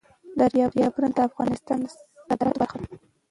دریابونه 0.39 1.07
د 1.15 1.19
افغانستان 1.29 1.77
د 1.83 1.85
صادراتو 2.25 2.59
برخه 2.61 2.77
ده. 2.81 2.87